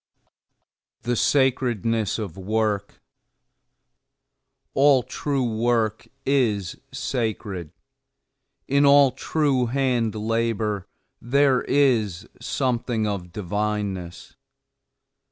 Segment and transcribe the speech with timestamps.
[1.03, 2.91] THE SACREDNESS OF WORK THOMAS
[4.73, 7.71] CARLYLE All true work is sacred;
[8.67, 10.87] in all true hand labor,
[11.21, 14.35] there is something of divineness.